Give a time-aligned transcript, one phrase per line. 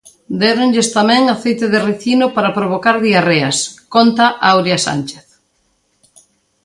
[0.43, 3.57] Déronlles tamén aceite de rícino para provocar diarreas,
[3.93, 5.25] conta Áurea Sánchez.